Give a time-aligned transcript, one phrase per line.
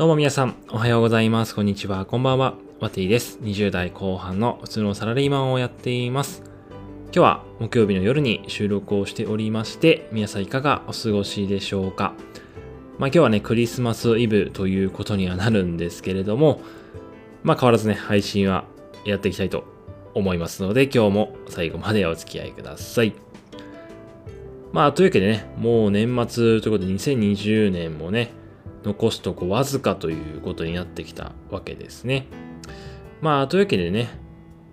[0.00, 1.54] どうも皆さん、おはようございます。
[1.54, 2.06] こんにちは。
[2.06, 2.54] こんばんは。
[2.80, 3.38] ワティです。
[3.42, 6.42] 20代後半の普通のサラリーマンをやっています。
[7.08, 12.14] 今日は木曜日の夜に収録をしておりまして、皆さんいかがお過ごしでしょうか。
[12.98, 16.62] まあ今日はね、クリスマスイブということにはなるんですけれども、
[17.42, 18.64] まあ変わらずね、配信は
[19.04, 19.64] やっていきたいと
[20.14, 23.12] 思いますので、今日も最後までお付き合いください。
[24.72, 28.39] まあというわけでね、もう年末ということで2020年もね、
[28.84, 32.26] 残すとこわずかということになってきたわけですね。
[33.20, 34.08] まあというわけでね、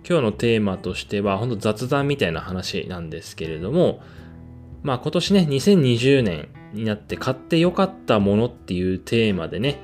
[0.08, 4.00] 今日のテーマとしては、本当雑談みたいな話なんですけれども、
[4.82, 9.80] まあ今年ね、2020年になって買ってよかったものっていうテーマでね、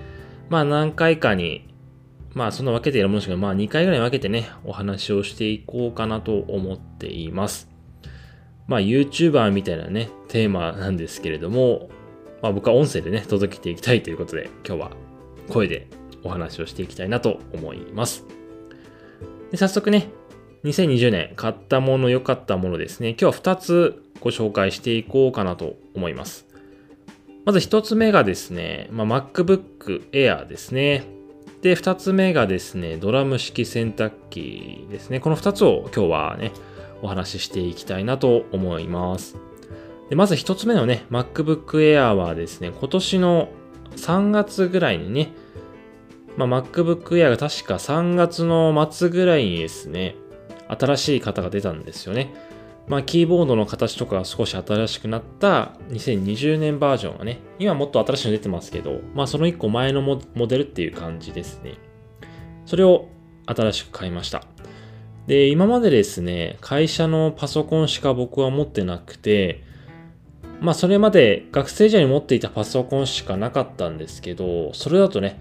[0.48, 1.68] まあ何回かに、
[2.32, 7.68] まあそんな分けているものですが、まあ2回ぐらい分けてね、お話をしていこうかなと思っています。
[8.66, 11.90] まあ YouTuber みたいなね、テーマなんですけれども、
[12.44, 14.90] まあ僕は音声でね、届けていきたいということで、今日は
[15.48, 15.88] 声で
[16.22, 18.26] お話をしていきたいなと思います。
[19.50, 20.10] で早速ね、
[20.62, 23.16] 2020年買ったもの、良かったものですね。
[23.18, 26.46] 今日は2つご紹介していこうかなと思います。
[27.46, 31.04] まず1つ目がですね、まあ、MacBook Air ですね。
[31.62, 35.18] で、2つ目がですね、ドラム式洗濯機ですね。
[35.18, 36.52] この2つを今日はね、
[37.00, 39.38] お話ししていきたいなと思います。
[40.10, 43.48] でまず1つ目のね、MacBook Air はですね、今年の
[43.96, 45.32] 3月ぐらいにね、
[46.36, 50.16] まあ、MacBook Air が確か3月の末ぐらいにですね、
[50.68, 52.34] 新しい型が出たんですよね。
[52.86, 61.76] まあ、キーボードの形とかが少し新しくなった2020年バージョンがね、今もっと新しいの出てますけど、まあ、その1個前のモデルっていう感じですね。
[62.66, 63.08] それを
[63.46, 64.44] 新しく買いました。
[65.26, 69.64] で、今までですね、会社のパソコンしか僕は持ってなくて、
[70.60, 75.40] まあそれまで学生時代に持っていたパソコンしかなかったんですけど、それだとね、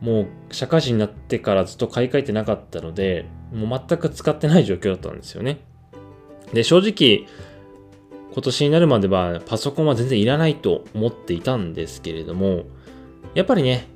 [0.00, 5.60] もう社会人になってからずっと買い替えてなかったので、もう全く使ってない状況だったんですよね。
[6.52, 7.26] で、正直、
[8.32, 12.64] 今年になるまではパソコンは全然いらないと思っていたんですけれども、
[13.34, 13.86] やっぱりね、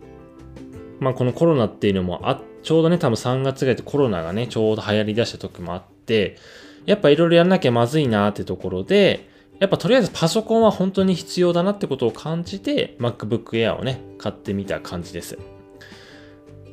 [1.00, 6.36] まあこのコロナっていうのもあ、ちょうどね、多分3月ぐらいでコロナがね、ちょうど流行り出した時もあって、
[6.84, 9.28] やっぱいろいろやんなきゃまずいなってところで、
[9.58, 15.38] やっぱとりあえずパソコンは本当に必要だなってことを感じて MacBook Air をね、買ってみた感じです。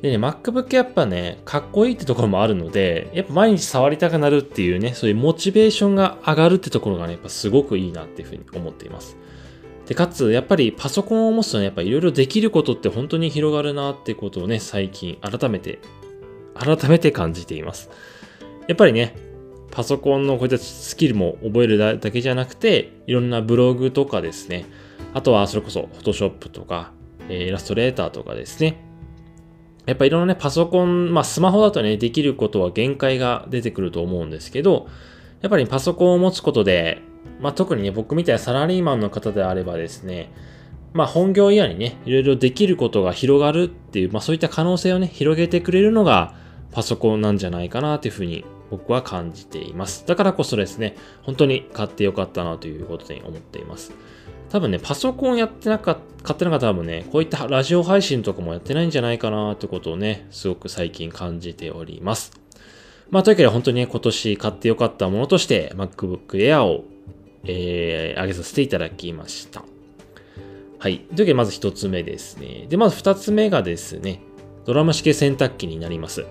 [0.02, 9.16] でね、MacBook やっぱね、かっこいいってところもあるので、やっぱ毎日触りたくなるっていうね、そういうモチベーションが上がるってところがね、やっぱすごくいいなっていうふうに思っています。
[9.86, 15.78] で、かつ、やっぱりパソコンを持つとね、やっぱいろいろできることって本当に広がるなってことをね、最近改めて、
[16.54, 17.88] 改めて感じています。
[18.68, 19.16] やっぱりね、
[19.74, 24.66] パソコンのこういったスキルも覚えるだけじゃなくて、いろんなブログとかですね、
[25.12, 26.92] あとはそれこそ Photoshop とか、
[27.28, 28.80] えイラストレーターとかですね、
[29.86, 34.86] やっぱいろんなね、パソコン、まあスマホだとね、できることは限界が出てくると思うんですけど、
[35.42, 37.02] やっぱりパソコンを持つことで、
[37.40, 40.32] まあ特にね、僕みたいなサラリーマンの方であればですね、
[40.92, 46.34] まあ本業以外にね、いろいろできることが広がるっていう、まあそういった可能性をね、広げてくれるのが
[46.70, 48.44] パソコンなんじゃないかなというふうに
[48.76, 50.04] 僕は感じています。
[50.06, 53.92] だからこそですね、本当に買ってよかったなということに思っています。
[54.50, 62.32] 多分ね、パソコンやってなかった買ってなかったら多分ね、こういったラジオ配信とかもやってないんじゃないかなってことをね、すごく最近感じております。
[63.10, 66.84] まあ、というわけで本当にね、今年買ってよかったものとして MacBook Air を、
[67.44, 69.62] えー、上げさせていただきました。
[70.78, 71.00] はい。
[71.00, 72.66] というわけでまず一つ目ですね。
[72.70, 74.22] で、まず二つ目がですね、
[74.64, 76.24] ドラム式洗濯機になります。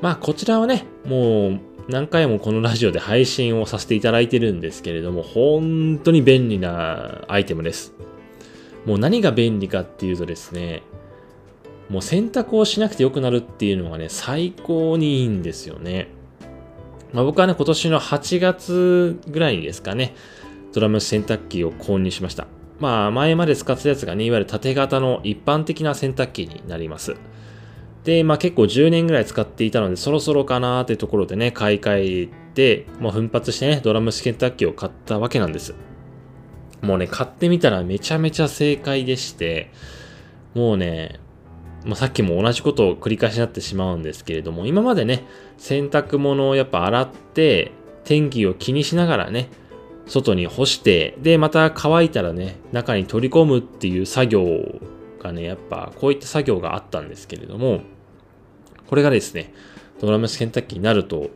[0.00, 7.92] まあ、こちらはね、もう何回もこのラジオで配信をさせていただいてるんですけれども、本当に便利なアイテムです。
[8.86, 10.82] もう何が便利かっていうとですね、
[11.88, 16.08] もう洗濯をしなくてよくなるっていうのがね、最高にいいんですよね。
[17.12, 20.14] まあ、僕はね、今年の8月ぐらいにですかね、
[20.72, 22.46] ドラム洗濯機を購入しました。
[22.80, 27.16] まあ、前まで使ったやつがね、いわゆる縦型の一般的な洗濯機になります。
[28.04, 35.74] で、まあ結構10年ぐらい使っていたので、そろそろかなーってところでね、買い替えて、もう奮発してね、ドラム式洗濯機を買ったわけなんです。
[36.82, 39.70] もうね、買ってみたらめちゃめちゃ正解でして、
[40.54, 41.18] もうね、
[41.84, 45.24] まあ、さっきも同じことを繰り返しになってしまうんですけれども、今までね、
[45.56, 47.72] 洗濯物をやっぱ洗って、
[48.04, 49.48] 天気を気にしながらね、
[50.06, 54.46] 外に干して、で、また乾いたらね、中に取り込むっていう作業
[55.22, 57.80] がね、やっぱこういった作業があったんですけれども、
[58.94, 59.52] これがですね、
[60.00, 61.30] ドラム式洗濯機になると、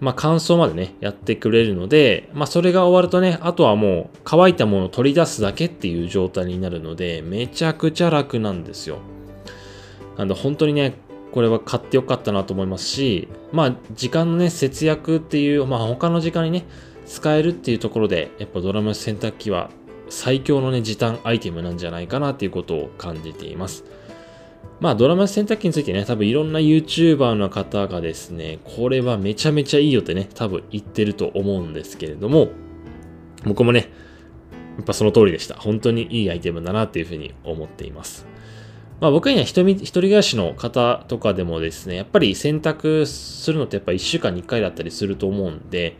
[0.00, 8.98] まあ乾燥までね、やってくれるので、まあそれが終わるとね、あとはもう乾いたものを取り出すだけっていう状態になるので、めちゃくちゃ楽なんですよ。
[10.18, 10.98] なんで本当にね、
[11.30, 16.66] これは買ってよかったなと思いますし、まあ時間のね、節約っていう、まあ他の時間にね、
[17.06, 19.70] 使えるっていうところで、やっぱドラム洗濯機は
[20.10, 23.82] 最強のね、時短アイテムなんじゃないかなっていうことを感じています。
[24.80, 32.48] まあドラマ洗濯機についてね、多分いろんな YouTuber の方がですね、これはめちゃめちゃいいよってね、多分言ってると思うんですけれども、
[33.44, 33.90] 僕もね、
[34.76, 35.54] やっぱその通りでした。
[35.54, 38.26] 本当にいいアイテムだなっていうふうに思っています。
[39.00, 45.96] まあ僕には一人暮らしの方とかでもですね、やっぱり洗濯するのってやっぱ1週間に1回だったりすると思うんで、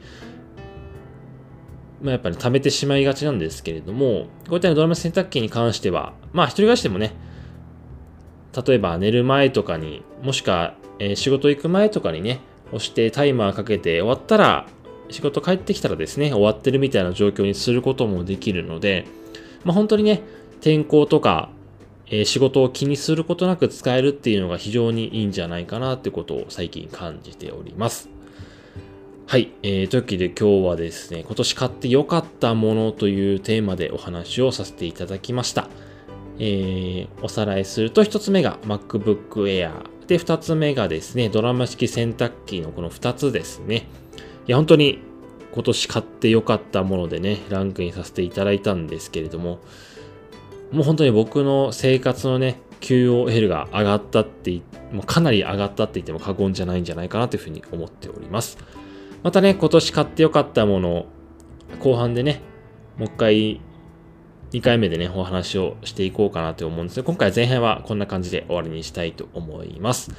[2.01, 7.15] まあやっぱり溜めてしまいがちなんですけれども、こういったドラム洗濯機に関しては、まあ一人暮らしでもね、
[8.67, 14.67] 例えば寝る前とかに、もしくは、え仕事行く前とかにね、押してタイマーかけて終わったら、
[15.11, 19.07] 仕事帰ってきたらですね、終わってるみたいな状況にすることもできるので、
[19.65, 20.23] まあ、本当にね、
[20.61, 21.51] 天候とか、
[22.07, 28.11] え、仕事を気にすることなく使えるっていうのが非常にいいんじゃないかなってことを最近感じております。
[29.27, 35.69] はい、えー、というわけで今日はですね、今年買って良かったものというテーマでお話をさせていただきました。
[36.45, 39.71] えー、おさらいすると1つ目が MacBook Air
[40.09, 43.87] で2つ目がですね、ドラマ式洗濯機のこの2つですね。
[44.49, 44.99] いや、本当に
[45.55, 49.61] 今年買って良かったものでね、ランクインさせていただいたんですけれども、
[50.73, 58.59] もう本当に僕の生活のね、QOL が上がったってもうかなり上がったって言っても過言じゃないんじゃないかなというふうに思っております。
[59.23, 61.07] またね、今年買って良かったもの、
[61.79, 62.41] 後半でね、
[62.99, 63.61] もう一回
[64.53, 70.11] 2回目でね、お話をしていこうかなと思うんですけど、今回前編はこんな感じで終わりにしたいと思います。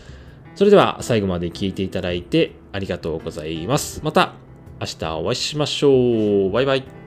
[0.56, 4.02] それでは最後まで聞いていただいてありがとうございます。
[4.04, 4.34] また
[4.80, 6.52] 明日お会いしましょう。
[6.52, 7.03] バイバイ。